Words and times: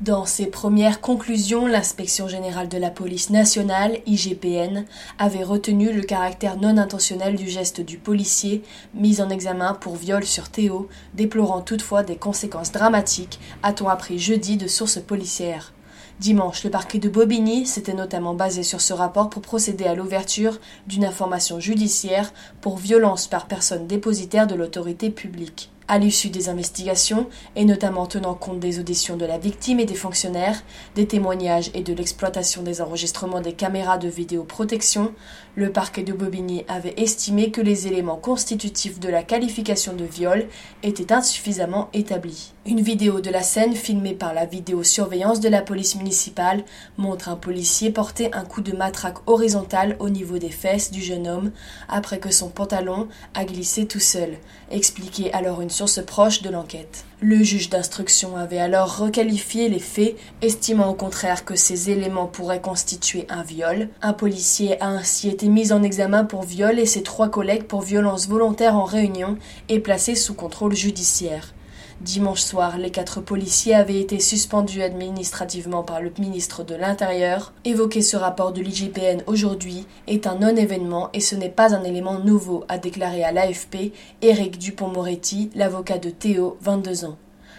Dans 0.00 0.24
ses 0.24 0.46
premières 0.46 1.02
conclusions, 1.02 1.66
l'inspection 1.66 2.26
générale 2.26 2.70
de 2.70 2.78
la 2.78 2.88
police 2.88 3.28
nationale, 3.28 3.98
IGPN, 4.06 4.86
avait 5.18 5.44
retenu 5.44 5.92
le 5.92 6.00
caractère 6.00 6.56
non 6.56 6.78
intentionnel 6.78 7.36
du 7.36 7.50
geste 7.50 7.82
du 7.82 7.98
policier, 7.98 8.62
mis 8.94 9.20
en 9.20 9.28
examen 9.28 9.74
pour 9.74 9.96
viol 9.96 10.24
sur 10.24 10.48
Théo, 10.48 10.88
déplorant 11.12 11.60
toutefois 11.60 12.02
des 12.02 12.16
conséquences 12.16 12.72
dramatiques, 12.72 13.40
a-t-on 13.62 13.90
appris 13.90 14.18
jeudi 14.18 14.56
de 14.56 14.68
sources 14.68 15.00
policières. 15.00 15.74
Dimanche, 16.18 16.64
le 16.64 16.70
parquet 16.70 16.98
de 16.98 17.10
Bobigny 17.10 17.66
s'était 17.66 17.92
notamment 17.92 18.32
basé 18.32 18.62
sur 18.62 18.80
ce 18.80 18.94
rapport 18.94 19.28
pour 19.28 19.42
procéder 19.42 19.84
à 19.84 19.94
l'ouverture 19.94 20.60
d'une 20.86 21.04
information 21.04 21.60
judiciaire 21.60 22.32
pour 22.62 22.78
violence 22.78 23.26
par 23.26 23.48
personne 23.48 23.86
dépositaire 23.86 24.46
de 24.46 24.54
l'autorité 24.54 25.10
publique. 25.10 25.70
À 25.92 25.98
l'issue 25.98 26.30
des 26.30 26.48
investigations, 26.48 27.26
et 27.56 27.64
notamment 27.64 28.06
tenant 28.06 28.34
compte 28.34 28.60
des 28.60 28.78
auditions 28.78 29.16
de 29.16 29.26
la 29.26 29.38
victime 29.38 29.80
et 29.80 29.86
des 29.86 29.96
fonctionnaires, 29.96 30.62
des 30.94 31.08
témoignages 31.08 31.72
et 31.74 31.82
de 31.82 31.92
l'exploitation 31.92 32.62
des 32.62 32.80
enregistrements 32.80 33.40
des 33.40 33.54
caméras 33.54 33.98
de 33.98 34.06
vidéoprotection, 34.06 35.12
le 35.56 35.72
parquet 35.72 36.04
de 36.04 36.12
Bobigny 36.12 36.64
avait 36.68 36.94
estimé 36.96 37.50
que 37.50 37.60
les 37.60 37.88
éléments 37.88 38.18
constitutifs 38.18 39.00
de 39.00 39.08
la 39.08 39.24
qualification 39.24 39.92
de 39.92 40.04
viol 40.04 40.46
étaient 40.84 41.12
insuffisamment 41.12 41.88
établis. 41.92 42.52
Une 42.66 42.82
vidéo 42.82 43.20
de 43.20 43.30
la 43.30 43.42
scène 43.42 43.74
filmée 43.74 44.14
par 44.14 44.32
la 44.32 44.46
vidéosurveillance 44.46 45.40
de 45.40 45.48
la 45.48 45.60
police 45.60 45.96
municipale 45.96 46.62
montre 46.98 47.28
un 47.30 47.36
policier 47.36 47.90
porter 47.90 48.32
un 48.32 48.44
coup 48.44 48.60
de 48.60 48.76
matraque 48.76 49.28
horizontal 49.28 49.96
au 49.98 50.08
niveau 50.08 50.38
des 50.38 50.50
fesses 50.50 50.92
du 50.92 51.02
jeune 51.02 51.26
homme 51.26 51.50
après 51.88 52.20
que 52.20 52.30
son 52.30 52.48
pantalon 52.48 53.08
a 53.34 53.44
glissé 53.44 53.88
tout 53.88 53.98
seul, 53.98 54.36
expliquait 54.70 55.32
alors 55.32 55.62
une 55.62 55.70
source 55.80 56.04
proche 56.04 56.42
de 56.42 56.50
l'enquête. 56.50 57.06
Le 57.22 57.42
juge 57.42 57.70
d'instruction 57.70 58.36
avait 58.36 58.58
alors 58.58 58.98
requalifié 58.98 59.70
les 59.70 59.78
faits, 59.78 60.14
estimant 60.42 60.90
au 60.90 60.94
contraire 60.94 61.46
que 61.46 61.56
ces 61.56 61.88
éléments 61.88 62.26
pourraient 62.26 62.60
constituer 62.60 63.24
un 63.30 63.42
viol. 63.42 63.88
Un 64.02 64.12
policier 64.12 64.78
a 64.82 64.88
ainsi 64.88 65.30
été 65.30 65.48
mis 65.48 65.72
en 65.72 65.82
examen 65.82 66.26
pour 66.26 66.42
viol 66.42 66.78
et 66.78 66.84
ses 66.84 67.02
trois 67.02 67.30
collègues 67.30 67.64
pour 67.64 67.80
violence 67.80 68.28
volontaire 68.28 68.76
en 68.76 68.84
réunion 68.84 69.38
et 69.70 69.80
placés 69.80 70.16
sous 70.16 70.34
contrôle 70.34 70.74
judiciaire. 70.74 71.54
Dimanche 72.00 72.40
soir, 72.40 72.78
les 72.78 72.90
quatre 72.90 73.20
policiers 73.20 73.74
avaient 73.74 74.00
été 74.00 74.20
suspendus 74.20 74.80
administrativement 74.80 75.82
par 75.82 76.00
le 76.00 76.10
ministre 76.18 76.64
de 76.64 76.74
l'Intérieur. 76.74 77.52
Évoquer 77.66 78.00
ce 78.00 78.16
rapport 78.16 78.54
de 78.54 78.62
l'IGPN 78.62 79.22
aujourd'hui 79.26 79.86
est 80.06 80.26
un 80.26 80.36
non-événement 80.36 81.10
et 81.12 81.20
ce 81.20 81.34
n'est 81.34 81.50
pas 81.50 81.74
un 81.74 81.84
élément 81.84 82.18
nouveau, 82.18 82.64
a 82.70 82.78
déclaré 82.78 83.22
à 83.22 83.32
l'AFP 83.32 83.92
Éric 84.22 84.58
Dupont-Moretti, 84.58 85.50
l'avocat 85.54 85.98
de 85.98 86.08
Théo, 86.08 86.56
22 86.62 87.04
ans. 87.04 87.18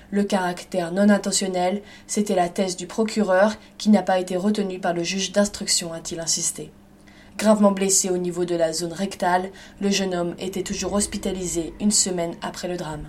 Le 0.09 0.23
caractère 0.23 0.92
non 0.92 1.09
intentionnel, 1.09 1.84
c'était 2.08 2.34
la 2.34 2.50
thèse 2.50 2.75
du 2.75 2.88
procureur 2.88 3.53
qui 3.78 3.92
n'a 3.92 4.02
pas 4.02 4.19
été 4.19 4.38
retenue 4.38 4.80
par 4.80 4.95
le 4.95 5.03
juge 5.03 5.31
d'instruction, 5.34 5.94
a-t-il 5.94 6.19
insisté. 6.19 6.72
Gravement 7.38 7.73
blessé 7.73 8.09
au 8.09 8.17
niveau 8.17 8.45
de 8.45 8.56
la 8.56 8.73
zone 8.73 8.94
rectale, 8.94 9.52
le 9.80 9.92
jeune 9.92 10.16
homme 10.16 10.36
était 10.39 10.64
toujours 10.64 10.94
hospitalisé 10.94 11.75
une 11.80 11.92
semaine 11.92 12.34
après 12.42 12.67
le 12.67 12.78
drame. 12.78 13.08